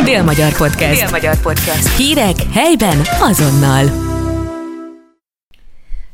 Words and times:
Dél-Magyar 0.00 0.56
Podcast. 0.56 1.00
Dél-Magyar 1.00 1.40
Podcast. 1.40 1.96
Hírek 1.96 2.36
helyben 2.52 2.98
azonnal. 3.20 3.84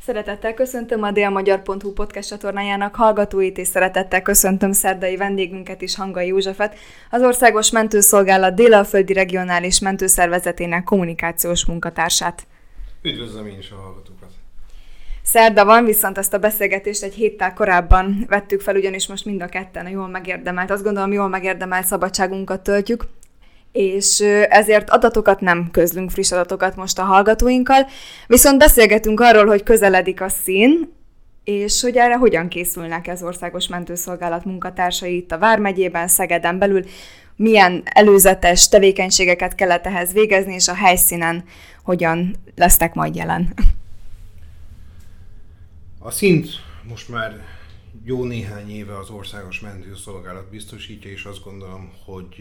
Szeretettel 0.02 0.54
köszöntöm 0.54 1.02
a 1.02 1.10
délmagyar.hu 1.10 1.92
podcast 1.92 2.28
csatornájának 2.28 2.94
hallgatóit, 2.94 3.58
és 3.58 3.68
szeretettel 3.68 4.22
köszöntöm 4.22 4.72
szerdai 4.72 5.16
vendégünket 5.16 5.82
is, 5.82 5.96
Hangai 5.96 6.26
Józsefet, 6.26 6.76
az 7.10 7.22
Országos 7.22 7.70
Mentőszolgálat 7.70 8.54
Délalföldi 8.54 9.12
Regionális 9.12 9.80
Mentőszervezetének 9.80 10.84
kommunikációs 10.84 11.66
munkatársát. 11.66 12.46
Üdvözlöm 13.02 13.46
én 13.46 13.58
is 13.58 13.70
a 13.70 13.74
hallgatókat! 13.74 14.28
Szerda 15.22 15.64
van, 15.64 15.84
viszont 15.84 16.18
ezt 16.18 16.34
a 16.34 16.38
beszélgetést 16.38 17.02
egy 17.02 17.14
héttel 17.14 17.54
korábban 17.54 18.24
vettük 18.28 18.60
fel, 18.60 18.76
ugyanis 18.76 19.06
most 19.06 19.24
mind 19.24 19.42
a 19.42 19.46
ketten 19.46 19.86
a 19.86 19.88
jól 19.88 20.08
megérdemelt, 20.08 20.70
azt 20.70 20.82
gondolom 20.82 21.12
jól 21.12 21.28
megérdemelt 21.28 21.86
szabadságunkat 21.86 22.60
töltjük, 22.60 23.04
és 23.72 24.20
ezért 24.48 24.90
adatokat 24.90 25.40
nem 25.40 25.68
közlünk, 25.70 26.10
friss 26.10 26.32
adatokat 26.32 26.76
most 26.76 26.98
a 26.98 27.02
hallgatóinkkal, 27.02 27.86
viszont 28.26 28.58
beszélgetünk 28.58 29.20
arról, 29.20 29.46
hogy 29.46 29.62
közeledik 29.62 30.20
a 30.20 30.28
szín, 30.28 30.96
és 31.44 31.80
hogy 31.80 31.96
erre 31.96 32.16
hogyan 32.16 32.48
készülnek 32.48 33.06
az 33.06 33.22
Országos 33.22 33.68
Mentőszolgálat 33.68 34.44
munkatársai 34.44 35.16
itt 35.16 35.32
a 35.32 35.38
Vármegyében, 35.38 36.08
Szegeden 36.08 36.58
belül, 36.58 36.84
milyen 37.36 37.82
előzetes 37.84 38.68
tevékenységeket 38.68 39.54
kellett 39.54 39.86
ehhez 39.86 40.12
végezni, 40.12 40.54
és 40.54 40.68
a 40.68 40.74
helyszínen 40.74 41.44
hogyan 41.82 42.34
lesznek 42.56 42.94
majd 42.94 43.14
jelen. 43.14 43.54
A 45.98 46.10
szint 46.10 46.48
most 46.88 47.08
már 47.08 47.57
jó 48.08 48.24
néhány 48.24 48.70
éve 48.70 48.98
az 48.98 49.10
Országos 49.10 49.60
Mentőszolgálat 49.60 50.50
biztosítja, 50.50 51.10
és 51.10 51.24
azt 51.24 51.44
gondolom, 51.44 51.92
hogy 52.04 52.34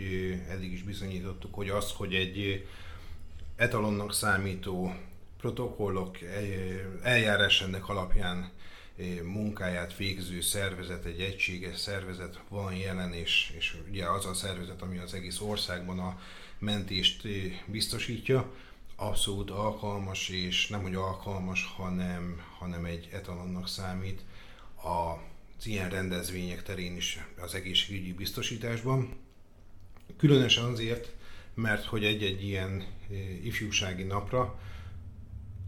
eddig 0.49 0.71
is 0.71 0.83
bizonyítottuk, 0.83 1.53
hogy 1.53 1.69
az, 1.69 1.91
hogy 1.91 2.13
egy 2.13 2.67
etalonnak 3.55 4.13
számító 4.13 4.93
protokollok 5.37 6.17
eljárás 7.03 7.61
ennek 7.61 7.89
alapján 7.89 8.51
munkáját 9.23 9.97
végző 9.97 10.41
szervezet, 10.41 11.05
egy 11.05 11.21
egységes 11.21 11.77
szervezet 11.79 12.39
van 12.49 12.75
jelen, 12.75 13.13
és, 13.13 13.53
és 13.57 13.77
ugye 13.89 14.05
az 14.09 14.25
a 14.25 14.33
szervezet, 14.33 14.81
ami 14.81 14.97
az 14.97 15.13
egész 15.13 15.39
országban 15.39 15.99
a 15.99 16.19
mentést 16.59 17.27
biztosítja, 17.65 18.53
abszolút 18.95 19.49
alkalmas, 19.49 20.29
és 20.29 20.67
nem 20.67 20.81
hogy 20.81 20.95
alkalmas, 20.95 21.73
hanem, 21.75 22.41
hanem 22.59 22.85
egy 22.85 23.09
etalonnak 23.11 23.67
számít. 23.67 24.21
A 24.83 25.35
az 25.57 25.67
ilyen 25.67 25.89
rendezvények 25.89 26.63
terén 26.63 26.95
is 26.95 27.19
az 27.39 27.53
egészségügyi 27.53 28.13
biztosításban. 28.13 29.17
Különösen 30.17 30.63
azért, 30.63 31.15
mert 31.53 31.85
hogy 31.85 32.03
egy-egy 32.03 32.43
ilyen 32.43 32.71
eh, 33.09 33.45
ifjúsági 33.45 34.03
napra 34.03 34.59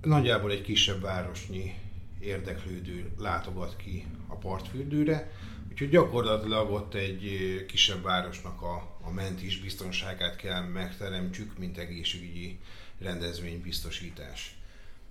nagyjából 0.02 0.52
egy 0.52 0.62
kisebb 0.62 1.02
városnyi 1.02 1.73
érdeklődő 2.20 3.12
látogat 3.18 3.76
ki 3.76 4.06
a 4.28 4.36
partfürdőre, 4.36 5.31
úgyhogy 5.70 5.90
gyakorlatilag 5.90 6.72
ott 6.72 6.94
egy 6.94 7.26
eh, 7.26 7.66
kisebb 7.66 8.03
városnak 8.03 8.62
a, 8.62 8.98
a 9.02 9.12
mentés 9.12 9.59
biztonságát 9.59 10.36
kell 10.36 10.62
megteremtsük, 10.62 11.58
mint 11.58 11.78
egészségügyi 11.78 12.59
rendezvénybiztosítás. 13.00 14.58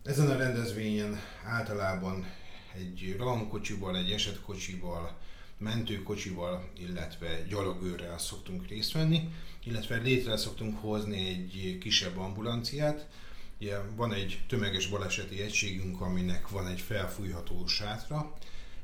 Ezen 0.05 0.31
a 0.31 0.37
rendezvényen 0.37 1.21
általában 1.45 2.27
egy 2.79 3.15
rohamkocsival, 3.19 3.97
egy 3.97 4.11
esetkocsival, 4.11 5.19
mentőkocsival, 5.59 6.69
illetve 6.79 7.43
gyalogőrrel 7.49 8.19
szoktunk 8.19 8.67
részt 8.67 8.93
venni, 8.93 9.29
illetve 9.65 9.97
létre 9.97 10.37
szoktunk 10.37 10.81
hozni 10.81 11.29
egy 11.29 11.79
kisebb 11.81 12.19
ambulanciát. 12.19 13.07
Ugye 13.61 13.79
van 13.97 14.13
egy 14.13 14.41
tömeges 14.49 14.87
baleseti 14.87 15.41
egységünk, 15.43 16.01
aminek 16.01 16.49
van 16.49 16.67
egy 16.67 16.81
felfújható 16.81 17.67
sátra, 17.67 18.37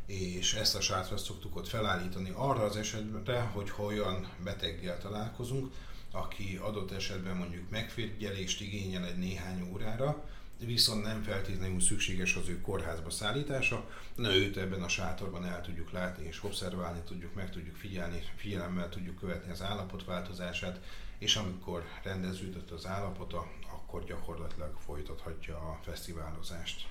és 0.07 0.55
ezt 0.55 0.75
a 0.75 0.81
sátrat 0.81 1.25
szoktuk 1.25 1.57
ott 1.57 1.69
felállítani 1.69 2.33
arra 2.35 2.63
az 2.63 2.77
esetre, 2.77 3.41
hogy 3.41 3.73
olyan 3.79 4.29
beteggel 4.45 4.99
találkozunk, 4.99 5.73
aki 6.11 6.59
adott 6.63 6.91
esetben 6.91 7.37
mondjuk 7.37 7.71
megfigyelést 7.71 8.61
igényel 8.61 9.07
egy 9.07 9.19
néhány 9.19 9.69
órára, 9.73 10.29
viszont 10.59 11.03
nem 11.03 11.23
feltétlenül 11.23 11.81
szükséges 11.81 12.37
az 12.37 12.49
ő 12.49 12.61
kórházba 12.61 13.11
szállítása, 13.11 13.89
na 14.15 14.35
őt 14.35 14.57
ebben 14.57 14.83
a 14.83 14.89
sátorban 14.89 15.47
el 15.47 15.61
tudjuk 15.61 15.93
látni 15.93 16.27
és 16.27 16.45
observálni 16.45 17.01
tudjuk, 17.09 17.35
meg 17.35 17.51
tudjuk 17.51 17.77
figyelni, 17.77 18.23
figyelemmel 18.37 18.89
tudjuk 18.89 19.19
követni 19.19 19.51
az 19.51 19.63
állapot 19.63 20.05
változását, 20.05 20.81
és 21.19 21.37
amikor 21.37 21.85
rendeződött 22.03 22.71
az 22.71 22.87
állapota, 22.87 23.47
akkor 23.73 24.05
gyakorlatilag 24.05 24.77
folytathatja 24.87 25.57
a 25.57 25.79
fesztiválozást. 25.85 26.87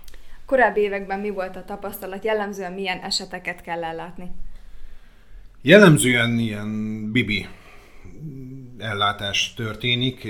Korábbi 0.46 0.82
években 0.82 1.20
mi 1.20 1.30
volt 1.30 1.56
a 1.56 1.66
tapasztalat? 1.66 2.24
Jellemzően 2.24 2.74
milyen 2.74 3.00
eseteket 3.00 3.62
kell 3.62 3.84
ellátni? 3.84 4.32
Jellemzően 5.62 6.40
ilyen 6.40 7.12
bibi 7.12 7.48
ellátás 8.84 9.54
történik. 9.54 10.24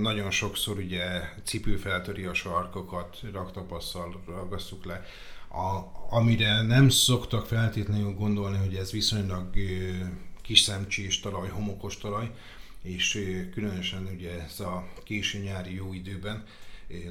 Nagyon 0.00 0.30
sokszor 0.30 0.78
ugye 0.78 1.28
cipő 1.44 1.76
feltöri 1.76 2.24
a 2.24 2.34
sarkokat, 2.34 3.20
raktapasszal 3.32 4.22
ragasztjuk 4.26 4.84
le. 4.84 5.04
A, 5.48 5.84
amire 6.16 6.62
nem 6.62 6.88
szoktak 6.88 7.46
feltétlenül 7.46 8.14
gondolni, 8.14 8.58
hogy 8.58 8.74
ez 8.74 8.92
viszonylag 8.92 9.54
kis 10.42 10.60
szemcsés 10.60 11.20
talaj, 11.20 11.48
homokos 11.48 11.98
talaj, 11.98 12.30
és 12.82 13.30
különösen 13.52 14.08
ugye 14.14 14.42
ez 14.42 14.60
a 14.60 14.88
késő 15.04 15.38
nyári 15.38 15.74
jó 15.74 15.92
időben 15.92 16.44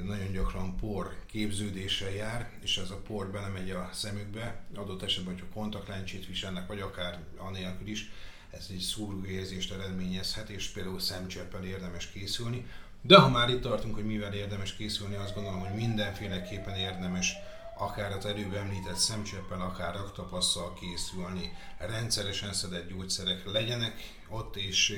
nagyon 0.06 0.32
gyakran 0.32 0.76
por 0.76 1.16
képződéssel 1.26 2.10
jár, 2.10 2.50
és 2.62 2.76
ez 2.76 2.90
a 2.90 3.00
por 3.06 3.30
belemegy 3.30 3.70
a 3.70 3.90
szemükbe, 3.92 4.64
adott 4.74 5.02
esetben, 5.02 5.32
hogyha 5.32 5.52
kontaktlencsét 5.54 6.26
viselnek, 6.26 6.66
vagy 6.66 6.80
akár 6.80 7.18
anélkül 7.36 7.88
is, 7.88 8.10
ez 8.50 8.66
egy 8.70 8.78
szúróérzést 8.78 9.72
eredményezhet, 9.72 10.48
és 10.48 10.68
például 10.68 11.00
szemcseppel 11.00 11.64
érdemes 11.64 12.06
készülni. 12.06 12.66
De 13.02 13.18
ha 13.18 13.28
már 13.28 13.48
itt 13.48 13.60
tartunk, 13.60 13.94
hogy 13.94 14.04
mivel 14.04 14.34
érdemes 14.34 14.76
készülni, 14.76 15.14
azt 15.14 15.34
gondolom, 15.34 15.60
hogy 15.60 15.74
mindenféleképpen 15.74 16.74
érdemes 16.74 17.34
akár 17.78 18.12
az 18.12 18.26
előbb 18.26 18.54
említett 18.54 18.96
szemcseppel, 18.96 19.60
akár 19.60 19.94
raktapasszal 19.94 20.74
készülni, 20.74 21.52
rendszeresen 21.78 22.52
szedett 22.52 22.88
gyógyszerek 22.88 23.52
legyenek 23.52 24.18
ott, 24.28 24.56
és 24.56 24.96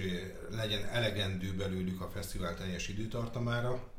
legyen 0.50 0.84
elegendő 0.84 1.54
belőlük 1.54 2.00
a 2.00 2.10
fesztivál 2.14 2.56
teljes 2.56 2.88
időtartamára, 2.88 3.91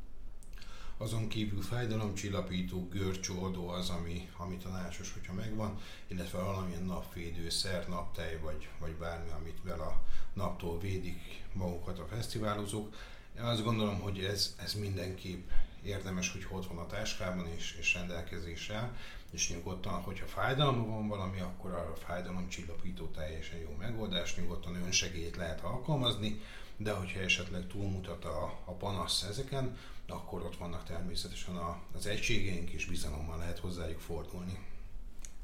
azon 1.04 1.28
kívül 1.28 1.62
fájdalomcsillapító, 1.62 2.88
görcsoldó 2.88 3.68
az, 3.68 3.88
ami, 3.88 4.28
ami 4.36 4.56
tanácsos, 4.56 5.12
hogyha 5.12 5.32
megvan, 5.32 5.78
illetve 6.06 6.38
valamilyen 6.38 6.84
napvédő, 6.84 7.50
szer, 7.50 7.88
naptej, 7.88 8.38
vagy, 8.42 8.68
vagy 8.78 8.92
bármi, 8.92 9.30
amit 9.30 9.58
vel 9.62 9.80
a 9.80 10.02
naptól 10.32 10.78
védik 10.78 11.42
magukat 11.52 11.98
a 11.98 12.06
fesztiválozók. 12.06 12.94
Azt 13.38 13.64
gondolom, 13.64 14.00
hogy 14.00 14.18
ez, 14.18 14.54
ez 14.62 14.74
mindenképp 14.74 15.50
érdemes, 15.82 16.32
hogy 16.32 16.46
ott 16.50 16.66
van 16.66 16.78
a 16.78 16.86
táskában 16.86 17.46
és, 17.56 17.76
és 17.80 17.94
rendelkezéssel, 17.94 18.96
és 19.34 19.50
nyugodtan, 19.50 19.92
hogyha 19.92 20.26
fájdalma 20.26 20.86
van 20.86 21.08
valami, 21.08 21.40
akkor 21.40 21.70
arra 21.70 21.92
a 21.92 22.06
fájdalomcsillapító 22.06 23.06
teljesen 23.06 23.58
jó 23.58 23.76
megoldás, 23.78 24.36
nyugodtan 24.36 24.74
önsegélyt 24.74 25.36
lehet 25.36 25.60
alkalmazni, 25.60 26.40
de 26.76 26.92
hogyha 26.92 27.20
esetleg 27.20 27.66
túlmutat 27.66 28.24
a, 28.24 28.58
a 28.64 28.72
panasz 28.72 29.22
ezeken, 29.22 29.76
akkor 30.08 30.42
ott 30.42 30.56
vannak 30.56 30.84
természetesen 30.84 31.56
a, 31.56 31.78
az 31.96 32.06
egységeink, 32.06 32.70
és 32.70 32.86
bizalommal 32.86 33.38
lehet 33.38 33.58
hozzájuk 33.58 34.00
fordulni. 34.00 34.58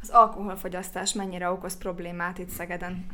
Az 0.03 0.11
alkoholfogyasztás 0.11 1.13
mennyire 1.13 1.51
okoz 1.51 1.79
problémát 1.79 2.39
itt 2.39 2.49
Szegeden? 2.49 3.07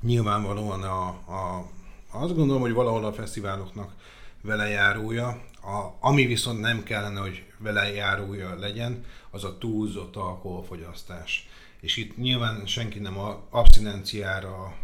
Nyilvánvalóan 0.00 0.82
a, 0.82 1.08
a, 1.08 1.70
azt 2.10 2.34
gondolom, 2.34 2.60
hogy 2.60 2.72
valahol 2.72 3.04
a 3.04 3.12
fesztiváloknak 3.12 3.94
vele 4.42 4.68
járója, 4.68 5.28
a, 5.62 5.96
ami 6.00 6.26
viszont 6.26 6.60
nem 6.60 6.82
kellene, 6.82 7.20
hogy 7.20 7.44
vele 7.58 7.92
járója 7.92 8.54
legyen, 8.54 9.04
az 9.30 9.44
a 9.44 9.58
túlzott 9.58 10.16
alkoholfogyasztás. 10.16 11.48
És 11.80 11.96
itt 11.96 12.16
nyilván 12.16 12.66
senki 12.66 12.98
nem 12.98 13.18
a 13.18 13.46
abszinenciára 13.50 14.74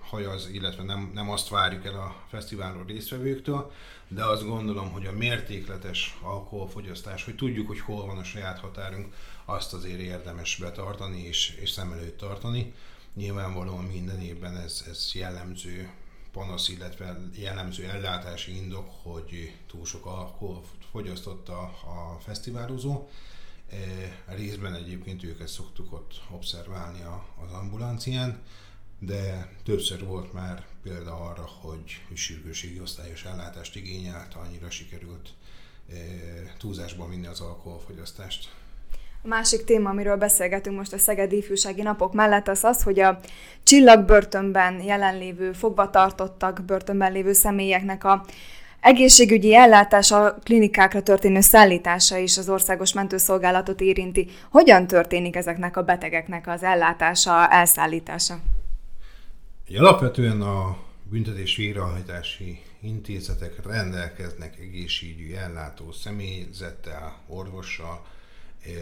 hajaz, 0.00 0.48
illetve 0.52 0.82
nem, 0.82 1.10
nem 1.14 1.30
azt 1.30 1.48
várjuk 1.48 1.84
el 1.84 1.94
a 1.94 2.16
fesztiválon 2.28 2.86
résztvevőktől, 2.86 3.72
de 4.08 4.24
azt 4.24 4.46
gondolom, 4.46 4.90
hogy 4.90 5.06
a 5.06 5.12
mértékletes 5.12 6.18
alkoholfogyasztás, 6.22 7.24
hogy 7.24 7.34
tudjuk, 7.34 7.66
hogy 7.66 7.80
hol 7.80 8.06
van 8.06 8.18
a 8.18 8.24
saját 8.24 8.58
határunk, 8.58 9.14
azt 9.44 9.72
azért 9.72 10.00
érdemes 10.00 10.56
betartani 10.56 11.22
és, 11.22 11.58
és 11.60 11.70
szem 11.70 11.92
előtt 11.92 12.18
tartani. 12.18 12.72
Nyilvánvalóan 13.14 13.84
minden 13.84 14.20
évben 14.20 14.56
ez, 14.56 14.84
ez 14.88 15.10
jellemző 15.14 15.90
panasz, 16.34 16.68
illetve 16.68 17.20
jellemző 17.34 17.84
ellátási 17.88 18.56
indok, 18.56 18.90
hogy 19.02 19.56
túl 19.66 19.84
sok 19.84 20.06
alkohol 20.06 20.62
fogyasztott 20.90 21.48
a, 21.48 21.62
a 21.62 22.18
fesztiválozó. 22.20 23.08
E, 23.70 23.76
részben 24.34 24.74
egyébként 24.74 25.22
őket 25.22 25.48
szoktuk 25.48 25.92
ott 25.92 26.20
observálni 26.30 27.02
a, 27.02 27.26
az 27.44 27.52
ambulancián 27.52 28.42
de 28.98 29.52
többször 29.62 30.04
volt 30.04 30.32
már 30.32 30.66
példa 30.82 31.20
arra, 31.20 31.44
hogy 31.44 32.00
sürgőségi 32.14 32.80
osztályos 32.80 33.24
ellátást 33.24 33.76
igényelt, 33.76 34.34
annyira 34.34 34.70
sikerült 34.70 35.32
túlzásba 36.58 37.08
vinni 37.08 37.26
az 37.26 37.40
alkoholfogyasztást. 37.40 38.54
A 39.24 39.28
másik 39.28 39.64
téma, 39.64 39.90
amiről 39.90 40.16
beszélgetünk 40.16 40.76
most 40.76 40.92
a 40.92 40.98
Szegedi 40.98 41.36
Ifjúsági 41.36 41.82
Napok 41.82 42.12
mellett, 42.12 42.48
az 42.48 42.64
az, 42.64 42.82
hogy 42.82 43.00
a 43.00 43.20
csillagbörtönben 43.62 44.82
jelenlévő, 44.82 45.52
fogvatartottak, 45.52 46.62
börtönben 46.64 47.12
lévő 47.12 47.32
személyeknek 47.32 48.04
a 48.04 48.24
egészségügyi 48.80 49.54
ellátása, 49.54 50.38
klinikákra 50.42 51.02
történő 51.02 51.40
szállítása 51.40 52.16
is 52.16 52.38
az 52.38 52.48
országos 52.48 52.92
mentőszolgálatot 52.92 53.80
érinti. 53.80 54.28
Hogyan 54.50 54.86
történik 54.86 55.36
ezeknek 55.36 55.76
a 55.76 55.82
betegeknek 55.82 56.46
az 56.46 56.62
ellátása, 56.62 57.48
elszállítása? 57.48 58.38
Alapvetően 59.76 60.40
a 60.40 60.76
büntetés 61.10 61.56
végrehajtási 61.56 62.62
intézetek 62.80 63.66
rendelkeznek 63.66 64.58
egészségügyi 64.58 65.36
ellátó 65.36 65.92
személyzettel, 65.92 67.16
orvossal, 67.26 68.06
eh, 68.64 68.72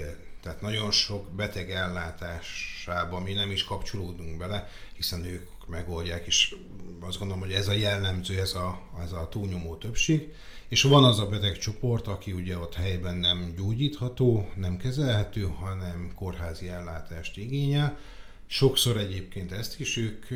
tehát 0.42 0.60
nagyon 0.60 0.90
sok 0.90 1.30
beteg 1.30 1.70
ellátásába 1.70 3.20
mi 3.20 3.32
nem 3.32 3.50
is 3.50 3.64
kapcsolódunk 3.64 4.38
bele, 4.38 4.68
hiszen 4.92 5.24
ők 5.24 5.66
megoldják, 5.66 6.26
és 6.26 6.54
azt 7.00 7.18
gondolom, 7.18 7.42
hogy 7.42 7.52
ez 7.52 7.68
a 7.68 7.72
jellemző, 7.72 8.40
ez 8.40 8.54
a, 8.54 8.80
ez 9.02 9.12
a 9.12 9.28
túlnyomó 9.28 9.76
többség. 9.76 10.34
És 10.68 10.82
van 10.82 11.04
az 11.04 11.18
a 11.18 11.26
beteg 11.26 11.58
csoport, 11.58 12.06
aki 12.06 12.32
ugye 12.32 12.58
ott 12.58 12.74
helyben 12.74 13.16
nem 13.16 13.54
gyógyítható, 13.56 14.50
nem 14.56 14.76
kezelhető, 14.76 15.42
hanem 15.42 16.12
kórházi 16.14 16.68
ellátást 16.68 17.36
igényel. 17.36 17.98
Sokszor 18.46 18.96
egyébként 18.96 19.52
ezt 19.52 19.80
is 19.80 19.96
ők 19.96 20.26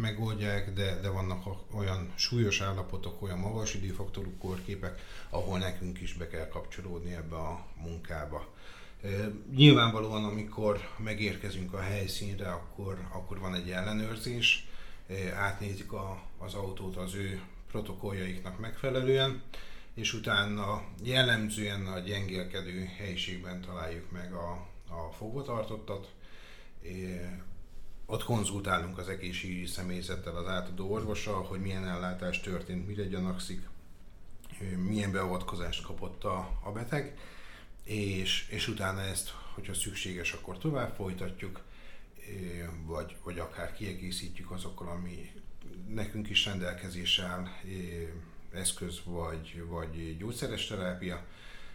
megoldják, 0.00 0.72
de, 0.72 1.00
de 1.00 1.08
vannak 1.08 1.46
olyan 1.74 2.12
súlyos 2.14 2.60
állapotok, 2.60 3.22
olyan 3.22 3.38
magas 3.38 3.74
időfaktorú 3.74 4.30
kórképek, 4.38 5.00
ahol 5.30 5.58
nekünk 5.58 6.00
is 6.00 6.12
be 6.12 6.28
kell 6.28 6.48
kapcsolódni 6.48 7.14
ebbe 7.14 7.36
a 7.36 7.66
munkába. 7.82 8.54
Nyilvánvalóan, 9.54 10.24
amikor 10.24 10.80
megérkezünk 10.98 11.72
a 11.72 11.80
helyszínre, 11.80 12.50
akkor, 12.50 13.08
akkor 13.12 13.38
van 13.38 13.54
egy 13.54 13.70
ellenőrzés, 13.70 14.68
átnézik 15.34 15.92
a, 15.92 16.22
az 16.38 16.54
autót 16.54 16.96
az 16.96 17.14
ő 17.14 17.40
protokolljaiknak 17.70 18.58
megfelelően, 18.58 19.42
és 19.94 20.12
utána 20.12 20.82
jellemzően 21.02 21.86
a 21.86 21.98
gyengélkedő 21.98 22.84
helyiségben 22.96 23.60
találjuk 23.60 24.10
meg 24.10 24.32
a, 24.32 24.50
a 24.88 25.12
fogvatartottat. 25.16 26.12
Ott 28.06 28.24
konzultálunk 28.24 28.98
az 28.98 29.08
egészségügyi 29.08 29.66
személyzettel, 29.66 30.36
az 30.36 30.46
átadó 30.46 30.92
orvossal, 30.92 31.42
hogy 31.42 31.60
milyen 31.60 31.86
ellátás 31.86 32.40
történt, 32.40 32.86
mire 32.86 33.04
gyanakszik, 33.04 33.68
milyen 34.76 35.12
beavatkozást 35.12 35.84
kapott 35.84 36.24
a, 36.24 36.60
a 36.62 36.72
beteg, 36.72 37.18
és, 37.86 38.48
és 38.48 38.68
utána 38.68 39.00
ezt, 39.00 39.30
hogyha 39.54 39.74
szükséges, 39.74 40.32
akkor 40.32 40.58
tovább 40.58 40.94
folytatjuk, 40.94 41.60
vagy, 42.84 43.16
vagy 43.22 43.38
akár 43.38 43.72
kiegészítjük 43.72 44.50
azokkal, 44.50 44.88
ami 44.88 45.32
nekünk 45.88 46.30
is 46.30 46.44
rendelkezésre 46.44 47.24
áll, 47.24 47.48
eszköz 48.52 49.00
vagy, 49.04 49.62
vagy 49.66 50.16
gyógyszeres 50.16 50.66
terápia, 50.66 51.26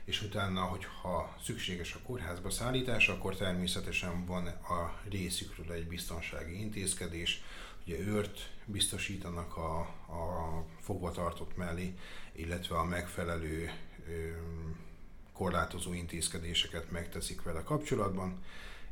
és 0.06 0.22
utána, 0.22 0.62
hogyha 0.62 1.38
szükséges 1.44 1.94
a 1.94 2.00
kórházba 2.06 2.50
szállítás, 2.50 3.10
akkor 3.10 3.36
természetesen 3.36 4.26
van 4.26 4.48
a 4.48 5.02
részükről 5.10 5.72
egy 5.72 5.88
biztonsági 5.88 6.60
intézkedés, 6.60 7.42
ugye 7.86 8.00
őrt 8.00 8.50
biztosítanak 8.66 9.58
a, 9.58 9.80
a 9.80 10.66
fogvatartott 10.82 11.58
mellé, 11.58 11.94
illetve 12.32 12.76
a 12.76 12.84
megfelelő 12.84 13.72
korlátozó 15.42 15.94
intézkedéseket 15.94 16.92
megteszik 16.92 17.42
vele 17.44 17.64
kapcsolatban, 17.64 18.44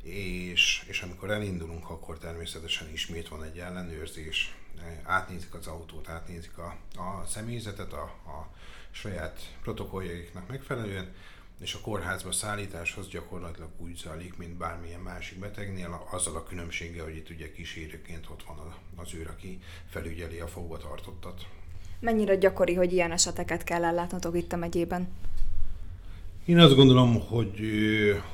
és, 0.02 0.84
és 0.88 1.02
amikor 1.02 1.30
elindulunk, 1.30 1.90
akkor 1.90 2.18
természetesen 2.18 2.88
ismét 2.92 3.28
van 3.28 3.44
egy 3.44 3.58
ellenőrzés, 3.58 4.54
átnézik 5.02 5.54
az 5.54 5.66
autót, 5.66 6.08
átnézik 6.08 6.58
a, 6.58 6.76
a 6.96 7.26
személyzetet 7.26 7.92
a, 7.92 8.02
a 8.02 8.48
saját 8.90 9.56
protokolljaiknak 9.62 10.48
megfelelően, 10.48 11.14
és 11.60 11.74
a 11.74 11.80
kórházba 11.80 12.32
szállításhoz 12.32 13.08
gyakorlatilag 13.08 13.70
úgy 13.76 13.96
zajlik, 13.96 14.36
mint 14.36 14.56
bármilyen 14.56 15.00
másik 15.00 15.38
betegnél, 15.38 16.06
azzal 16.10 16.36
a 16.36 16.44
különbséggel, 16.44 17.04
hogy 17.04 17.16
itt 17.16 17.30
ugye 17.30 17.52
kísérőként 17.52 18.26
ott 18.30 18.42
van 18.42 18.74
az 18.96 19.14
őr, 19.14 19.28
aki 19.28 19.62
felügyeli 19.90 20.38
a 20.38 20.46
fogvatartottat. 20.48 21.46
Mennyire 22.00 22.36
gyakori, 22.36 22.74
hogy 22.74 22.92
ilyen 22.92 23.12
eseteket 23.12 23.64
kell 23.64 23.84
ellátnotok 23.84 24.36
itt 24.36 24.52
a 24.52 24.56
megyében? 24.56 25.08
Én 26.50 26.58
azt 26.58 26.74
gondolom, 26.74 27.20
hogy 27.20 27.60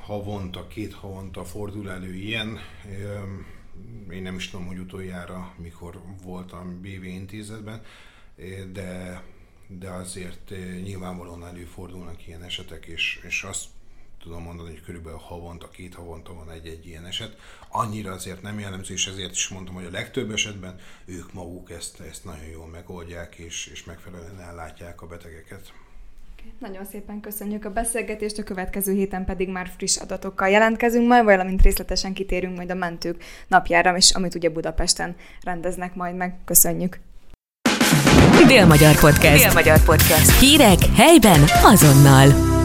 havonta, 0.00 0.66
két 0.66 0.94
havonta 0.94 1.44
fordul 1.44 1.90
elő 1.90 2.14
ilyen. 2.14 2.58
Én 4.10 4.22
nem 4.22 4.34
is 4.34 4.50
tudom, 4.50 4.66
hogy 4.66 4.78
utoljára 4.78 5.54
mikor 5.56 6.00
voltam 6.22 6.80
BV 6.80 7.04
intézetben, 7.04 7.82
de, 8.72 9.22
de 9.66 9.90
azért 9.90 10.52
nyilvánvalóan 10.82 11.46
előfordulnak 11.46 12.26
ilyen 12.26 12.42
esetek, 12.42 12.86
és, 12.86 13.20
és 13.26 13.42
azt 13.42 13.64
tudom 14.22 14.42
mondani, 14.42 14.68
hogy 14.68 14.82
körülbelül 14.82 15.18
havonta, 15.18 15.68
két 15.68 15.94
havonta 15.94 16.34
van 16.34 16.50
egy-egy 16.50 16.86
ilyen 16.86 17.06
eset. 17.06 17.36
Annyira 17.68 18.12
azért 18.12 18.42
nem 18.42 18.58
jellemző, 18.58 18.94
és 18.94 19.06
ezért 19.06 19.32
is 19.32 19.48
mondtam, 19.48 19.74
hogy 19.74 19.84
a 19.84 19.90
legtöbb 19.90 20.30
esetben 20.30 20.78
ők 21.04 21.32
maguk 21.32 21.70
ezt, 21.70 22.00
ezt 22.00 22.24
nagyon 22.24 22.46
jól 22.46 22.66
megoldják, 22.66 23.34
és, 23.34 23.66
és 23.66 23.84
megfelelően 23.84 24.40
ellátják 24.40 25.02
a 25.02 25.06
betegeket. 25.06 25.72
Nagyon 26.58 26.84
szépen 26.84 27.20
köszönjük 27.20 27.64
a 27.64 27.70
beszélgetést, 27.70 28.38
a 28.38 28.42
következő 28.42 28.92
héten 28.92 29.24
pedig 29.24 29.48
már 29.48 29.70
friss 29.76 29.96
adatokkal 29.96 30.48
jelentkezünk 30.48 31.08
majd, 31.08 31.24
valamint 31.24 31.62
részletesen 31.62 32.12
kitérünk 32.12 32.56
majd 32.56 32.70
a 32.70 32.74
mentők 32.74 33.24
napjára, 33.48 33.96
és 33.96 34.10
amit 34.14 34.34
ugye 34.34 34.50
Budapesten 34.50 35.16
rendeznek 35.42 35.94
majd 35.94 36.16
meg. 36.16 36.34
Köszönjük! 36.44 36.98
Dél-Magyar 38.46 39.00
Podcast. 39.00 39.44
Dél-Magyar 39.44 39.84
Podcast. 39.84 40.38
Hírek 40.40 40.78
helyben 40.96 41.40
azonnal. 41.62 42.55